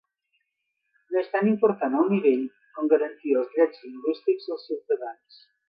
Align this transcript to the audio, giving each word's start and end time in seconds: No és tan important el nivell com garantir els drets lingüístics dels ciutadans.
No 1.15 1.19
és 1.21 1.29
tan 1.35 1.49
important 1.51 1.99
el 1.99 2.09
nivell 2.13 2.41
com 2.79 2.89
garantir 2.95 3.37
els 3.43 3.55
drets 3.59 3.85
lingüístics 3.87 4.51
dels 4.51 4.69
ciutadans. 4.71 5.41